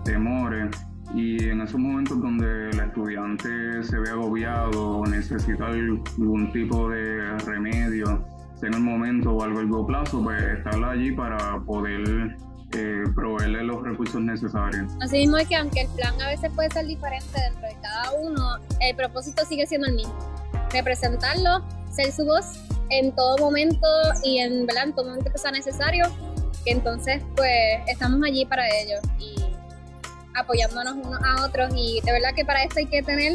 temores. 0.04 0.70
Y 1.14 1.48
en 1.48 1.60
esos 1.60 1.80
momentos 1.80 2.20
donde 2.20 2.70
el 2.70 2.80
estudiante 2.80 3.82
se 3.82 3.98
ve 3.98 4.10
agobiado 4.10 4.98
o 4.98 5.06
necesita 5.06 5.66
algún 5.66 6.52
tipo 6.52 6.88
de 6.88 7.36
remedio, 7.40 8.24
en 8.62 8.74
el 8.74 8.80
momento 8.80 9.32
o 9.32 9.42
al 9.42 9.54
largo 9.54 9.86
plazo, 9.86 10.22
pues 10.22 10.40
estar 10.42 10.82
allí 10.84 11.12
para 11.12 11.58
poder 11.60 12.36
eh, 12.72 13.04
proveerle 13.14 13.64
los 13.64 13.82
recursos 13.82 14.20
necesarios. 14.20 14.92
Así 15.00 15.18
mismo 15.18 15.36
es 15.38 15.48
que 15.48 15.56
aunque 15.56 15.82
el 15.82 15.88
plan 15.88 16.20
a 16.20 16.28
veces 16.28 16.50
puede 16.54 16.70
ser 16.70 16.86
diferente 16.86 17.40
dentro 17.40 17.66
de 17.66 17.76
cada 17.82 18.12
uno, 18.12 18.58
el 18.80 18.96
propósito 18.96 19.44
sigue 19.44 19.66
siendo 19.66 19.88
el 19.88 19.94
mismo. 19.94 20.16
Representarlo, 20.72 21.64
ser 21.90 22.12
su 22.12 22.24
voz 22.24 22.60
en 22.90 23.14
todo 23.14 23.38
momento 23.38 23.86
y 24.22 24.38
en, 24.38 24.66
¿verdad? 24.66 24.84
en 24.84 24.94
todo 24.94 25.06
momento 25.06 25.32
que 25.32 25.38
sea 25.38 25.50
necesario, 25.50 26.06
que 26.64 26.72
entonces 26.72 27.22
pues 27.36 27.80
estamos 27.86 28.20
allí 28.24 28.44
para 28.44 28.68
ellos 28.68 29.00
y 29.18 29.34
apoyándonos 30.34 30.94
unos 30.94 31.20
a 31.24 31.44
otros 31.44 31.72
y 31.74 32.00
de 32.04 32.12
verdad 32.12 32.34
que 32.34 32.44
para 32.44 32.62
esto 32.62 32.78
hay 32.78 32.86
que 32.86 33.02
tener 33.02 33.34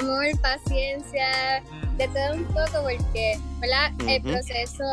amor, 0.00 0.26
paciencia, 0.40 1.62
de 1.98 2.08
todo 2.08 2.34
un 2.34 2.44
poco 2.44 2.82
porque, 2.82 3.38
¿verdad? 3.60 3.92
El 4.08 4.22
proceso, 4.22 4.84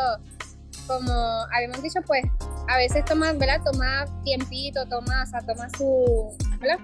como 0.87 1.13
habíamos 1.51 1.81
dicho, 1.81 1.99
pues 2.05 2.23
a 2.67 2.77
veces 2.77 3.03
toma, 3.05 3.33
¿verdad? 3.33 3.61
Toma 3.63 4.05
tiempito, 4.23 4.85
toma, 4.87 5.23
o 5.23 5.25
sea, 5.25 5.41
toma 5.41 5.67
su, 5.77 6.37
¿verdad? 6.59 6.79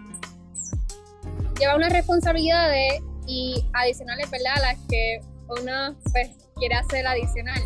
Lleva 1.59 1.75
unas 1.75 1.91
responsabilidades 1.91 3.01
y 3.27 3.65
adicionales, 3.73 4.29
¿verdad? 4.31 4.55
Las 4.61 4.77
que 4.89 5.19
uno 5.47 5.95
pues 6.11 6.29
quiere 6.55 6.75
hacer 6.75 7.05
adicional. 7.05 7.61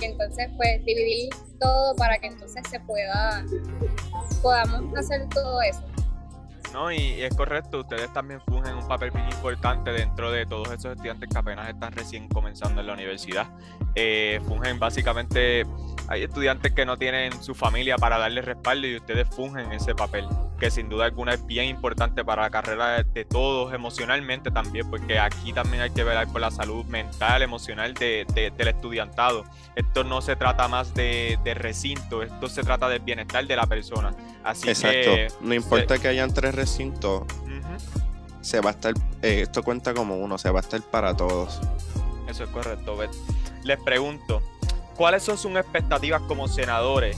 Y 0.00 0.04
entonces 0.06 0.48
pues 0.56 0.84
dividir 0.84 1.30
todo 1.60 1.94
para 1.96 2.18
que 2.18 2.26
entonces 2.26 2.62
se 2.68 2.80
pueda, 2.80 3.44
podamos 4.42 4.96
hacer 4.96 5.28
todo 5.28 5.62
eso. 5.62 5.82
No, 6.72 6.90
y, 6.90 7.22
es 7.22 7.32
correcto, 7.36 7.80
ustedes 7.80 8.12
también 8.12 8.40
fungen 8.40 8.74
un 8.74 8.88
papel 8.88 9.12
bien 9.12 9.26
importante 9.26 9.92
dentro 9.92 10.32
de 10.32 10.44
todos 10.44 10.66
esos 10.72 10.96
estudiantes 10.96 11.28
que 11.28 11.38
apenas 11.38 11.68
están 11.68 11.92
recién 11.92 12.28
comenzando 12.28 12.80
en 12.80 12.88
la 12.88 12.94
universidad. 12.94 13.46
Eh, 13.94 14.40
fungen 14.44 14.80
básicamente 14.80 15.64
hay 16.08 16.24
estudiantes 16.24 16.72
que 16.72 16.84
no 16.84 16.98
tienen 16.98 17.42
su 17.42 17.54
familia 17.54 17.96
para 17.96 18.18
darle 18.18 18.42
respaldo 18.42 18.86
y 18.86 18.96
ustedes 18.96 19.28
fungen 19.28 19.72
ese 19.72 19.94
papel, 19.94 20.26
que 20.58 20.70
sin 20.70 20.88
duda 20.88 21.06
alguna 21.06 21.34
es 21.34 21.46
bien 21.46 21.66
importante 21.66 22.24
para 22.24 22.42
la 22.42 22.50
carrera 22.50 23.02
de, 23.02 23.24
todos 23.24 23.72
emocionalmente 23.72 24.50
también, 24.50 24.88
porque 24.90 25.18
aquí 25.18 25.52
también 25.52 25.82
hay 25.82 25.90
que 25.90 26.04
velar 26.04 26.28
por 26.28 26.40
la 26.40 26.50
salud 26.50 26.84
mental, 26.86 27.42
emocional 27.42 27.94
de, 27.94 28.26
del 28.56 28.68
estudiantado. 28.68 29.44
Esto 29.74 30.04
no 30.04 30.20
se 30.20 30.36
trata 30.36 30.68
más 30.68 30.92
de, 30.94 31.38
recinto, 31.54 32.22
esto 32.22 32.48
se 32.48 32.62
trata 32.62 32.88
del 32.88 33.00
bienestar 33.00 33.46
de 33.46 33.56
la 33.56 33.66
persona. 33.66 34.14
Así 34.42 34.68
Exacto, 34.68 35.36
no 35.40 35.54
importa 35.54 35.98
que 35.98 36.08
hayan 36.08 36.32
tres 36.32 36.54
recintos, 36.54 37.22
se 38.42 38.60
va 38.60 38.70
a 38.70 38.72
estar, 38.72 38.92
eh, 39.22 39.40
esto 39.42 39.62
cuenta 39.62 39.94
como 39.94 40.18
uno, 40.18 40.36
se 40.36 40.50
va 40.50 40.60
a 40.60 40.62
estar 40.62 40.82
para 40.82 41.16
todos. 41.16 41.60
Eso 42.28 42.44
es 42.44 42.50
correcto, 42.50 42.98
Les 43.62 43.80
pregunto, 43.80 44.42
¿cuáles 44.94 45.22
son 45.22 45.38
sus 45.38 45.54
expectativas 45.56 46.22
como 46.22 46.48
senadores 46.48 47.16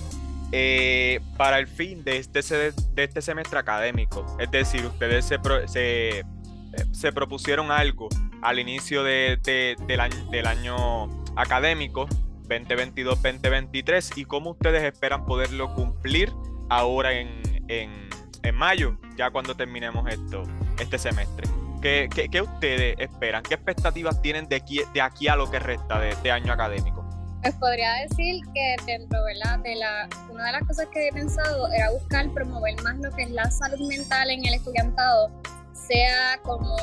eh, 0.52 1.20
para 1.36 1.58
el 1.58 1.66
fin 1.66 2.04
de 2.04 2.18
este, 2.18 2.40
de 2.42 3.04
este 3.04 3.22
semestre 3.22 3.58
académico? 3.58 4.24
Es 4.38 4.50
decir, 4.50 4.84
ustedes 4.86 5.24
se, 5.24 7.12
propusieron 7.12 7.70
algo 7.70 8.08
al 8.42 8.58
inicio 8.58 9.02
de, 9.02 9.38
del, 9.86 10.00
año, 10.00 10.30
del 10.30 10.46
año 10.46 11.24
académico 11.36 12.06
2022-2023 12.48 14.16
y 14.16 14.24
cómo 14.24 14.50
ustedes 14.50 14.82
esperan 14.84 15.24
poderlo 15.24 15.74
cumplir 15.74 16.32
ahora 16.68 17.12
en, 17.12 17.42
en, 17.68 18.08
en 18.42 18.54
mayo, 18.54 18.98
ya 19.16 19.30
cuando 19.30 19.56
terminemos 19.56 20.08
esto, 20.08 20.42
este 20.78 20.98
semestre. 20.98 21.48
¿Qué, 21.82 22.08
qué, 22.12 22.28
qué 22.28 22.40
ustedes 22.40 22.96
esperan? 22.98 23.42
¿Qué 23.42 23.54
expectativas 23.54 24.20
tienen 24.22 24.48
de 24.48 24.56
aquí, 24.56 24.80
de 24.94 25.00
aquí 25.00 25.28
a 25.28 25.36
lo 25.36 25.50
que 25.50 25.58
resta 25.58 26.00
de 26.00 26.10
este 26.10 26.30
año 26.30 26.52
académico? 26.52 27.05
Pues 27.42 27.54
podría 27.56 27.92
decir 28.08 28.42
que 28.54 28.76
dentro 28.86 29.22
¿verdad? 29.24 29.58
de 29.60 29.76
la, 29.76 30.08
una 30.30 30.46
de 30.46 30.52
las 30.52 30.62
cosas 30.62 30.86
que 30.92 31.08
he 31.08 31.12
pensado 31.12 31.70
era 31.72 31.90
buscar 31.90 32.28
promover 32.32 32.80
más 32.82 32.96
lo 32.98 33.10
que 33.12 33.22
es 33.22 33.30
la 33.30 33.50
salud 33.50 33.86
mental 33.88 34.30
en 34.30 34.44
el 34.44 34.54
estudiantado, 34.54 35.30
sea 35.72 36.40
como, 36.42 36.76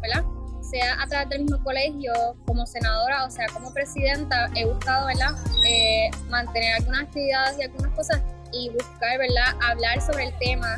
¿verdad? 0.00 0.24
sea 0.66 1.00
a 1.00 1.06
través 1.06 1.28
del 1.28 1.42
mismo 1.42 1.62
colegio, 1.62 2.12
como 2.46 2.66
senadora, 2.66 3.24
o 3.24 3.30
sea, 3.30 3.46
como 3.52 3.72
presidenta, 3.72 4.48
he 4.54 4.64
buscado, 4.64 5.06
¿verdad? 5.06 5.34
Eh, 5.66 6.10
mantener 6.28 6.74
algunas 6.74 7.02
actividades 7.02 7.58
y 7.58 7.62
algunas 7.62 7.92
cosas 7.94 8.20
y 8.52 8.70
buscar, 8.70 9.18
¿verdad? 9.18 9.54
Hablar 9.62 10.00
sobre 10.00 10.24
el 10.24 10.38
tema 10.38 10.76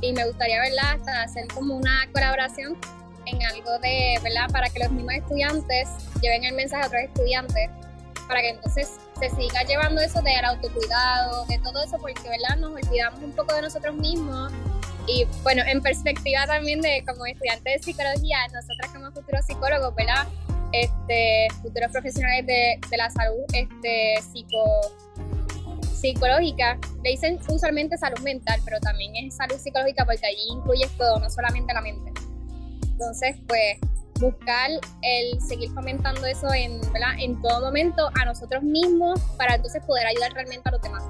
y 0.00 0.12
me 0.12 0.24
gustaría, 0.26 0.60
¿verdad? 0.60 1.00
Hasta 1.00 1.22
hacer 1.22 1.46
como 1.48 1.76
una 1.76 2.08
colaboración 2.12 2.76
en 3.26 3.42
algo 3.42 3.78
de, 3.80 4.18
¿verdad? 4.22 4.48
Para 4.52 4.68
que 4.68 4.80
los 4.80 4.90
mismos 4.90 5.14
estudiantes 5.14 5.88
lleven 6.20 6.44
el 6.44 6.54
mensaje 6.54 6.84
a 6.84 6.86
otros 6.86 7.02
estudiantes 7.02 7.70
para 8.26 8.40
que 8.40 8.50
entonces 8.50 8.98
se 9.18 9.30
siga 9.30 9.62
llevando 9.62 10.00
eso 10.00 10.20
del 10.22 10.44
autocuidado, 10.44 11.46
de 11.46 11.58
todo 11.58 11.82
eso, 11.82 11.98
porque 11.98 12.28
¿verdad? 12.28 12.56
nos 12.58 12.72
olvidamos 12.72 13.22
un 13.22 13.32
poco 13.32 13.54
de 13.54 13.62
nosotros 13.62 13.94
mismos. 13.96 14.52
Y 15.06 15.26
bueno, 15.42 15.62
en 15.66 15.80
perspectiva 15.80 16.46
también 16.46 16.80
de 16.80 17.04
como 17.06 17.24
estudiantes 17.26 17.80
de 17.80 17.82
psicología, 17.82 18.38
nosotras 18.52 18.90
como 18.92 19.12
futuros 19.12 19.46
psicólogos, 19.46 19.94
¿verdad? 19.94 20.26
Este, 20.72 21.46
futuros 21.62 21.92
profesionales 21.92 22.44
de, 22.46 22.80
de 22.90 22.96
la 22.96 23.08
salud 23.10 23.44
este, 23.52 24.16
psico, 24.32 24.58
psicológica, 25.96 26.78
le 27.02 27.10
dicen 27.10 27.38
usualmente 27.48 27.96
salud 27.96 28.18
mental, 28.20 28.60
pero 28.64 28.78
también 28.80 29.14
es 29.16 29.36
salud 29.36 29.56
psicológica 29.56 30.04
porque 30.04 30.26
allí 30.26 30.42
incluye 30.50 30.88
todo, 30.98 31.20
no 31.20 31.30
solamente 31.30 31.72
la 31.72 31.80
mente. 31.80 32.12
Entonces, 32.82 33.36
pues 33.46 33.78
buscar 34.18 34.70
el 35.02 35.40
seguir 35.40 35.70
fomentando 35.70 36.26
eso 36.26 36.52
en, 36.52 36.80
en 37.18 37.40
todo 37.42 37.60
momento 37.66 38.10
a 38.20 38.24
nosotros 38.24 38.62
mismos 38.62 39.20
para 39.36 39.54
entonces 39.54 39.82
poder 39.84 40.06
ayudar 40.06 40.32
realmente 40.32 40.68
a 40.68 40.72
los 40.72 40.82
demás. 40.82 41.04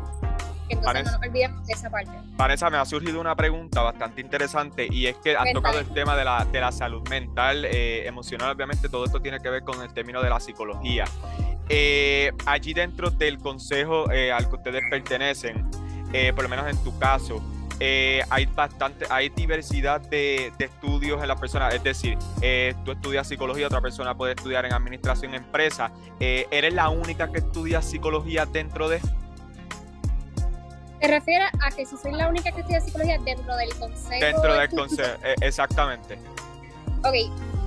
entonces 0.69 1.05
no 1.05 1.13
nos 1.13 1.21
olvidemos 1.21 1.67
de 1.67 1.73
esa 1.73 1.91
parte. 1.91 2.13
Vanessa, 2.37 2.71
me 2.71 2.77
ha 2.77 2.85
surgido 2.85 3.21
una 3.21 3.35
pregunta 3.35 3.83
bastante 3.83 4.21
interesante 4.21 4.89
y 4.91 5.07
es 5.07 5.17
que 5.17 5.37
has 5.37 5.53
tocado 5.53 5.79
el 5.79 5.89
tema 5.89 6.17
de 6.17 6.25
la, 6.25 6.45
de 6.45 6.61
la 6.61 6.73
salud 6.73 7.07
mental, 7.09 7.65
eh, 7.65 8.07
emocional, 8.07 8.51
obviamente 8.55 8.89
todo 8.89 9.05
esto 9.05 9.21
tiene 9.21 9.41
que 9.41 9.51
ver 9.51 9.63
con 9.63 9.83
el 9.83 9.93
término 9.93 10.23
de 10.23 10.31
la 10.31 10.41
psicología. 10.41 11.05
Eh, 11.69 12.33
allí 12.47 12.75
dentro 12.75 13.11
del 13.11 13.39
consejo 13.39 14.11
eh, 14.13 14.31
al 14.31 14.49
que 14.49 14.57
ustedes 14.57 14.83
pertenecen, 14.89 15.69
por 16.35 16.45
lo 16.45 16.49
menos 16.49 16.67
en 16.69 16.83
tu 16.83 16.97
caso, 16.99 17.43
eh, 17.79 18.23
hay 18.31 18.47
bastante, 18.47 19.07
hay 19.11 19.29
diversidad 19.29 20.01
de, 20.01 20.53
estudios 20.59 21.21
en 21.21 21.29
la 21.29 21.37
persona, 21.37 21.69
es 21.69 21.83
decir, 21.83 22.17
eh, 22.41 22.75
tú 22.85 22.93
estudias 22.93 23.29
psicología, 23.29 23.67
otra 23.67 23.81
persona 23.81 24.17
puede 24.17 24.33
estudiar 24.33 24.65
en 24.65 24.73
administración 24.73 25.35
empresa. 25.35 25.91
Eh, 26.19 26.47
¿Eres 26.51 26.73
la 26.73 26.89
única 26.89 27.31
que 27.31 27.39
estudia 27.39 27.83
psicología 27.83 28.47
dentro 28.47 28.89
de? 28.89 29.01
¿Te 31.01 31.09
refieres 31.09 31.49
a 31.63 31.71
que 31.71 31.85
si 31.85 31.97
soy 31.99 32.13
la 32.13 32.29
única 32.29 32.51
que 32.51 32.61
estudia 32.61 32.81
psicología 32.81 33.19
dentro 33.19 33.55
del 33.57 33.75
consejo? 33.75 34.25
Dentro 34.25 34.55
del 34.55 34.71
consejo, 34.71 35.19
exactamente. 35.43 36.19
Ok, 37.05 37.15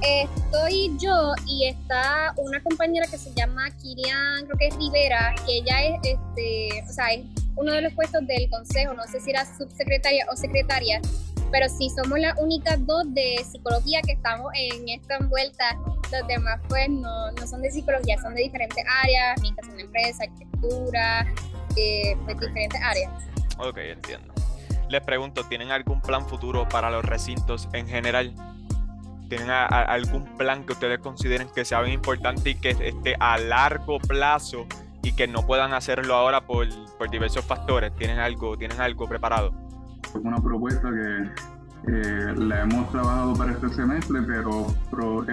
estoy 0.01 0.97
yo 0.97 1.33
y 1.45 1.67
está 1.67 2.33
una 2.37 2.61
compañera 2.63 3.05
que 3.05 3.17
se 3.19 3.31
llama 3.35 3.69
Kirian, 3.81 4.45
creo 4.45 4.57
que 4.57 4.67
es 4.67 4.75
Rivera, 4.75 5.35
que 5.45 5.59
ella 5.59 5.83
es, 5.83 5.99
este, 6.03 6.83
o 6.89 6.91
sea, 6.91 7.13
es 7.13 7.21
uno 7.59 7.73
de 7.73 7.81
los 7.81 7.93
puestos 7.93 8.25
del 8.25 8.49
consejo, 8.49 8.93
no 8.93 9.03
sé 9.03 9.19
si 9.19 9.31
era 9.31 9.45
subsecretaria 9.45 10.25
o 10.31 10.35
secretaria, 10.35 11.01
pero 11.51 11.67
sí 11.67 11.89
somos 11.89 12.17
las 12.19 12.39
únicas 12.39 12.85
dos 12.85 13.03
de 13.13 13.43
psicología 13.43 14.01
que 14.01 14.13
estamos 14.13 14.51
en 14.55 14.87
esta 14.87 15.17
envuelta. 15.17 15.77
Los 16.11 16.27
demás 16.27 16.61
pues 16.69 16.89
no, 16.89 17.31
no 17.31 17.47
son 17.47 17.61
de 17.61 17.71
psicología, 17.71 18.17
son 18.21 18.33
de 18.33 18.43
diferentes 18.43 18.83
áreas, 19.03 19.37
administración 19.37 19.77
de 19.77 19.83
empresa, 19.83 20.23
arquitectura, 20.23 21.27
eh, 21.75 22.15
pues 22.23 22.39
diferentes 22.39 22.81
áreas. 22.81 23.11
Ok, 23.57 23.77
entiendo. 23.77 24.33
Les 24.87 25.01
pregunto, 25.01 25.43
¿tienen 25.43 25.71
algún 25.71 26.01
plan 26.01 26.27
futuro 26.27 26.67
para 26.69 26.89
los 26.89 27.03
recintos 27.03 27.67
en 27.73 27.87
general? 27.87 28.33
¿Tienen 29.27 29.49
algún 29.49 30.25
plan 30.37 30.65
que 30.65 30.73
ustedes 30.73 30.99
consideren 30.99 31.49
que 31.53 31.65
sea 31.65 31.81
bien 31.81 31.95
importante 31.95 32.51
y 32.51 32.55
que 32.55 32.69
esté 32.69 33.15
a 33.19 33.37
largo 33.37 33.99
plazo 33.99 34.65
y 35.09 35.13
que 35.13 35.27
no 35.27 35.45
puedan 35.45 35.73
hacerlo 35.73 36.13
ahora 36.15 36.41
por, 36.41 36.67
por 36.97 37.09
diversos 37.09 37.43
factores? 37.43 37.95
¿Tienen 37.95 38.19
algo, 38.19 38.55
¿Tienen 38.57 38.79
algo 38.79 39.07
preparado? 39.07 39.51
Una 40.23 40.37
propuesta 40.37 40.89
que 40.91 41.91
eh, 41.91 42.33
la 42.37 42.61
hemos 42.61 42.91
trabajado 42.91 43.33
para 43.33 43.53
este 43.53 43.69
semestre, 43.69 44.21
pero, 44.21 44.67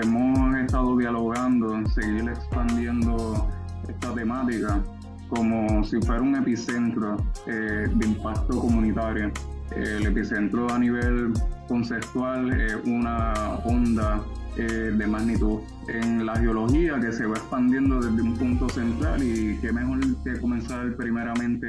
hemos 0.02 0.56
estado 0.56 0.96
dialogando 0.96 1.74
en 1.74 1.86
seguir 1.88 2.28
expandiendo 2.28 3.48
esta 3.88 4.14
temática 4.14 4.82
como 5.28 5.84
si 5.84 6.00
fuera 6.00 6.22
un 6.22 6.36
epicentro 6.36 7.16
eh, 7.46 7.86
de 7.92 8.06
impacto 8.06 8.58
comunitario. 8.58 9.30
el 9.72 10.06
epicentro 10.06 10.70
a 10.72 10.78
nivel 10.78 11.32
conceptual 11.68 12.52
es 12.60 12.76
una 12.84 13.34
onda 13.64 14.22
eh, 14.56 14.62
de 14.62 15.06
magnitud 15.06 15.60
en 15.88 16.24
la 16.24 16.36
geología 16.36 16.98
que 17.00 17.12
se 17.12 17.26
va 17.26 17.36
expandiendo 17.36 18.00
desde 18.00 18.22
un 18.22 18.34
punto 18.36 18.68
central 18.68 19.22
y 19.22 19.58
qué 19.60 19.72
mejor 19.72 20.00
que 20.24 20.40
comenzar 20.40 20.96
primeramente 20.96 21.66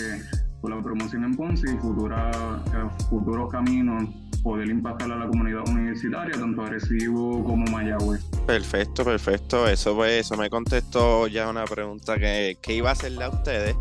con 0.61 0.71
la 0.71 0.81
promoción 0.81 1.23
en 1.23 1.35
Ponce 1.35 1.73
y 1.73 1.77
futura, 1.77 2.31
eh, 2.73 3.03
futuros 3.09 3.51
caminos 3.51 4.05
poder 4.41 4.69
impactar 4.69 5.11
a 5.11 5.17
la 5.17 5.27
comunidad 5.27 5.67
universitaria, 5.67 6.39
tanto 6.39 6.61
Arecibo 6.61 7.43
como 7.43 7.65
Mayagüez. 7.65 8.23
Perfecto, 8.45 9.03
perfecto. 9.03 9.67
Eso 9.67 9.95
pues, 9.95 10.25
eso 10.25 10.37
me 10.37 10.49
contestó 10.49 11.27
ya 11.27 11.49
una 11.49 11.65
pregunta 11.65 12.17
que, 12.17 12.57
que 12.61 12.73
iba 12.73 12.89
a 12.89 12.93
hacerle 12.93 13.25
a 13.25 13.29
ustedes. 13.29 13.75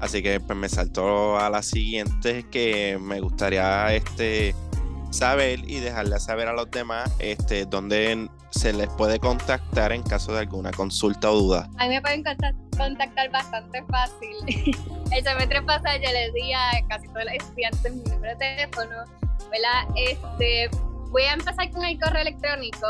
Así 0.00 0.22
que 0.22 0.40
pues 0.40 0.58
me 0.58 0.68
saltó 0.68 1.38
a 1.38 1.48
la 1.50 1.62
siguiente 1.62 2.44
que 2.50 2.98
me 3.00 3.20
gustaría 3.20 3.94
este 3.94 4.54
saber 5.10 5.60
y 5.68 5.80
dejarle 5.80 6.18
saber 6.20 6.48
a 6.48 6.52
los 6.52 6.70
demás 6.70 7.10
este 7.18 7.66
dónde 7.66 8.28
se 8.50 8.72
les 8.72 8.88
puede 8.90 9.18
contactar 9.18 9.92
en 9.92 10.02
caso 10.02 10.32
de 10.32 10.40
alguna 10.40 10.70
consulta 10.72 11.30
o 11.30 11.36
duda. 11.36 11.68
A 11.78 11.84
mí 11.84 11.94
me 11.94 12.02
pueden 12.02 12.24
contactar 12.76 13.30
bastante 13.30 13.82
fácil. 13.84 14.36
El 15.12 15.24
semestre 15.24 15.62
pasado 15.62 15.96
yo 15.96 16.12
les 16.12 16.32
di 16.34 16.52
a 16.52 16.70
casi 16.88 17.06
todos 17.08 17.24
los 17.24 17.34
estudiantes 17.34 17.94
mi 17.94 18.02
número 18.02 18.32
de 18.32 18.36
teléfono, 18.36 19.04
¿verdad? 19.50 19.88
Este, 19.96 20.68
voy 21.10 21.22
a 21.22 21.32
empezar 21.32 21.70
con 21.70 21.84
el 21.84 21.98
correo 21.98 22.22
electrónico 22.22 22.86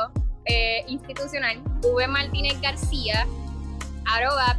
eh, 0.47 0.85
institucional 0.89 1.61
vmartinezgarcía 1.83 3.27
arroba 4.07 4.59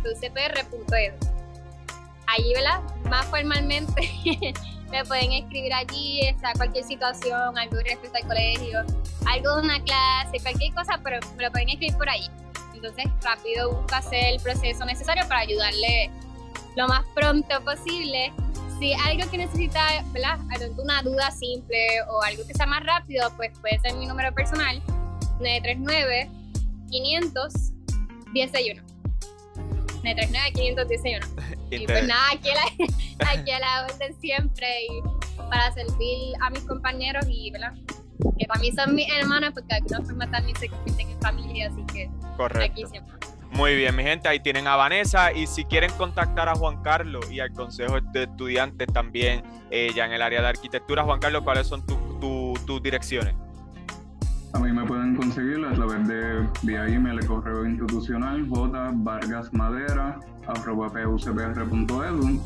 Allí, 2.27 2.53
¿verdad? 2.53 2.81
Más 3.09 3.25
formalmente 3.25 4.09
me 4.91 5.05
pueden 5.05 5.31
escribir 5.31 5.73
allí, 5.73 6.21
sea, 6.39 6.53
cualquier 6.53 6.83
situación, 6.83 7.57
algo 7.57 7.77
respecto 7.77 8.17
al 8.21 8.27
colegio, 8.27 8.79
algo 9.25 9.55
de 9.55 9.61
una 9.63 9.81
clase, 9.83 10.39
cualquier 10.41 10.73
cosa, 10.73 10.99
pero 11.03 11.19
me 11.37 11.43
lo 11.43 11.51
pueden 11.51 11.69
escribir 11.69 11.97
por 11.97 12.09
ahí. 12.09 12.27
Entonces, 12.73 13.05
rápido 13.23 13.73
busco 13.73 13.95
hacer 13.95 14.33
el 14.33 14.39
proceso 14.41 14.83
necesario 14.85 15.27
para 15.27 15.41
ayudarle 15.41 16.09
lo 16.75 16.87
más 16.87 17.05
pronto 17.13 17.63
posible. 17.63 18.33
Si 18.79 18.93
algo 18.93 19.29
que 19.29 19.37
necesita, 19.37 20.03
¿verdad? 20.11 20.39
Una 20.77 21.01
duda 21.03 21.29
simple 21.31 22.01
o 22.09 22.21
algo 22.23 22.45
que 22.47 22.53
sea 22.53 22.65
más 22.65 22.83
rápido, 22.83 23.31
pues 23.37 23.57
puede 23.59 23.79
ser 23.79 23.93
mi 23.93 24.07
número 24.07 24.33
personal, 24.33 24.81
939 25.39 26.29
500 26.89 27.53
101. 30.01 30.31
939 30.31 30.51
511. 30.53 31.57
Y 31.71 31.85
pues 31.85 32.07
nada, 32.07 32.23
aquí 32.33 32.49
a 32.49 32.55
la, 32.55 33.31
aquí 33.31 33.51
a 33.51 33.59
la 33.59 33.85
orden 33.85 34.19
siempre 34.19 34.67
y 34.85 35.01
para 35.49 35.71
servir 35.73 36.33
a 36.41 36.49
mis 36.49 36.61
compañeros 36.61 37.25
y, 37.29 37.51
¿verdad? 37.51 37.73
Que 38.37 38.45
para 38.45 38.59
mí 38.59 38.71
son 38.71 38.95
mis 38.95 39.11
hermanas 39.11 39.51
porque 39.53 39.67
de 39.67 39.75
alguna 39.75 40.01
forma 40.01 40.31
también 40.31 40.55
se 40.57 40.67
convierten 40.69 41.09
en 41.09 41.21
familia, 41.21 41.69
así 41.69 41.83
que 41.93 42.09
aquí 42.59 42.85
siempre. 42.85 43.15
Muy 43.51 43.75
bien, 43.75 43.95
mi 43.95 44.03
gente, 44.03 44.29
ahí 44.29 44.39
tienen 44.39 44.65
a 44.67 44.77
Vanessa 44.77 45.33
y 45.33 45.45
si 45.45 45.65
quieren 45.65 45.91
contactar 45.97 46.47
a 46.47 46.55
Juan 46.55 46.81
Carlos 46.83 47.29
y 47.29 47.41
al 47.41 47.51
Consejo 47.51 47.99
de 47.99 48.23
Estudiantes 48.23 48.87
también 48.93 49.43
eh, 49.69 49.91
ya 49.93 50.05
en 50.05 50.13
el 50.13 50.21
área 50.21 50.41
de 50.41 50.47
arquitectura, 50.47 51.03
Juan 51.03 51.19
Carlos, 51.19 51.43
¿cuáles 51.43 51.67
son 51.67 51.85
tus 51.85 52.81
direcciones? 52.81 53.35
A 54.53 54.59
mí 54.59 54.71
me 54.71 54.85
pueden 54.85 55.15
conseguir 55.15 55.65
a 55.65 55.73
través 55.73 56.07
de 56.07 56.47
vía 56.63 56.87
email 56.87 57.19
el 57.19 57.25
correo 57.25 57.65
institucional 57.65 58.47
j 58.49 58.91
vargas 58.95 59.53
madera 59.53 60.19
pucpr.edu 60.45 62.39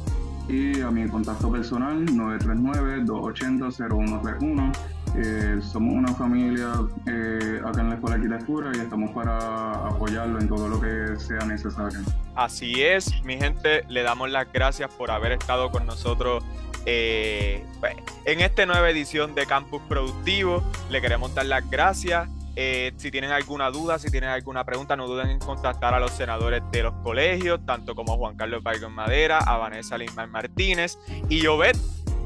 y 0.48 0.80
a 0.82 0.92
mi 0.92 1.08
contacto 1.08 1.52
personal 1.52 2.06
939-280-0131. 2.06 4.72
Eh, 5.18 5.62
somos 5.62 5.94
una 5.94 6.14
familia 6.14 6.74
eh, 7.08 7.62
acá 7.64 7.82
en 7.82 7.90
la 7.90 7.96
Escuela 7.96 8.18
de 8.18 8.26
Arquitectura 8.26 8.72
y 8.76 8.80
estamos 8.80 9.12
para 9.12 9.72
apoyarlo 9.88 10.40
en 10.40 10.50
todo 10.50 10.68
lo 10.68 10.82
que 10.82 11.18
sea 11.18 11.46
necesario. 11.46 12.00
Así 12.36 12.84
es, 12.84 13.24
mi 13.24 13.38
gente, 13.38 13.86
le 13.88 14.04
damos 14.04 14.30
las 14.30 14.52
gracias 14.52 14.94
por 14.94 15.12
haber 15.12 15.32
estado 15.32 15.72
con 15.72 15.86
nosotros 15.86 16.44
eh, 16.86 17.66
pues, 17.80 17.96
en 18.26 18.42
esta 18.42 18.66
nueva 18.66 18.90
edición 18.90 19.36
de 19.36 19.46
Campus 19.46 19.82
Productivo. 19.88 20.62
Le 20.90 21.00
queremos 21.00 21.34
dar 21.34 21.46
las 21.46 21.70
gracias. 21.70 22.28
Eh, 22.58 22.92
si 22.98 23.10
tienen 23.10 23.32
alguna 23.32 23.70
duda, 23.70 24.00
si 24.00 24.12
tienen 24.12 24.30
alguna 24.30 24.66
pregunta, 24.66 24.98
no 24.98 25.08
duden 25.08 25.30
en 25.30 25.40
contactar 25.40 25.94
a 25.94 26.00
los 26.00 26.12
senadores 26.12 26.62
de 26.72 26.84
los 26.84 26.94
colegios, 27.04 27.66
tanto 27.66 27.96
como 27.96 28.18
Juan 28.18 28.36
Carlos 28.36 28.64
Vargas 28.64 28.92
Madera, 28.92 29.38
a 29.40 29.58
Vanessa 29.58 29.98
Lismar 29.98 30.28
Martínez 30.28 30.98
y 31.30 31.46
Jovet. 31.46 31.78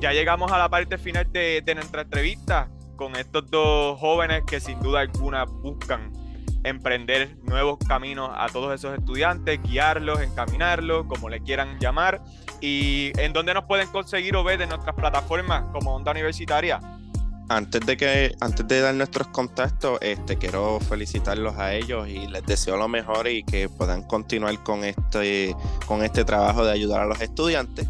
Ya 0.02 0.12
llegamos 0.12 0.52
a 0.52 0.58
la 0.58 0.70
parte 0.70 0.98
final 0.98 1.32
de 1.32 1.74
nuestra 1.76 2.02
entrevista 2.02 2.68
con 3.00 3.16
estos 3.16 3.50
dos 3.50 3.98
jóvenes 3.98 4.44
que 4.46 4.60
sin 4.60 4.78
duda 4.82 5.00
alguna 5.00 5.46
buscan 5.46 6.12
emprender 6.66 7.38
nuevos 7.44 7.80
caminos 7.88 8.30
a 8.34 8.48
todos 8.50 8.76
esos 8.76 8.94
estudiantes, 9.00 9.58
guiarlos, 9.64 10.20
encaminarlos, 10.20 11.08
como 11.08 11.30
le 11.30 11.40
quieran 11.40 11.80
llamar. 11.80 12.22
¿Y 12.60 13.14
en 13.18 13.32
dónde 13.32 13.54
nos 13.54 13.64
pueden 13.64 13.88
conseguir 13.88 14.36
o 14.36 14.44
ver 14.44 14.62
en 14.62 14.68
nuestras 14.68 14.94
plataformas 14.98 15.64
como 15.72 15.96
Onda 15.96 16.12
Universitaria? 16.12 16.82
Antes 17.48 17.86
de 17.86 17.96
que, 17.96 18.36
antes 18.42 18.68
de 18.68 18.82
dar 18.82 18.94
nuestros 18.94 19.30
contactos, 19.30 19.98
este 20.02 20.36
quiero 20.38 20.82
felicitarlos 20.82 21.58
a 21.58 21.74
ellos 21.74 22.06
y 22.10 22.28
les 22.28 22.46
deseo 22.46 22.76
lo 22.76 22.90
mejor 22.90 23.30
y 23.30 23.44
que 23.44 23.70
puedan 23.70 24.04
continuar 24.04 24.62
con 24.62 24.84
este, 24.84 25.56
con 25.86 26.04
este 26.04 26.26
trabajo 26.26 26.66
de 26.66 26.74
ayudar 26.74 27.04
a 27.04 27.06
los 27.06 27.22
estudiantes. 27.22 27.88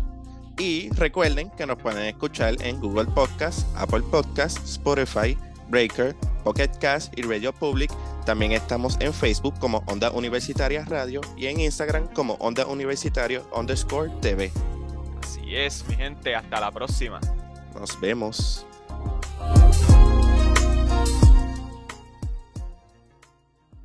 Y 0.59 0.89
recuerden 0.89 1.49
que 1.51 1.65
nos 1.65 1.77
pueden 1.77 2.03
escuchar 2.03 2.55
en 2.61 2.81
Google 2.81 3.05
Podcast, 3.05 3.65
Apple 3.77 4.01
Podcast, 4.11 4.57
Spotify, 4.65 5.37
Breaker, 5.69 6.13
Pocket 6.43 6.69
Cast 6.81 7.17
y 7.17 7.21
Radio 7.21 7.53
Public. 7.53 7.89
También 8.25 8.51
estamos 8.51 8.97
en 8.99 9.13
Facebook 9.13 9.57
como 9.59 9.77
Onda 9.87 10.11
Universitaria 10.11 10.83
Radio 10.83 11.21
y 11.37 11.47
en 11.47 11.61
Instagram 11.61 12.07
como 12.13 12.33
Onda 12.35 12.67
Universitario 12.67 13.49
underscore 13.55 14.11
TV. 14.21 14.51
Así 15.23 15.55
es, 15.55 15.87
mi 15.87 15.95
gente, 15.95 16.35
hasta 16.35 16.59
la 16.59 16.71
próxima. 16.71 17.21
Nos 17.73 17.97
vemos. 18.01 18.65